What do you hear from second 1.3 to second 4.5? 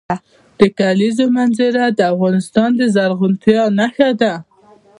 منظره د افغانستان د زرغونتیا نښه ده.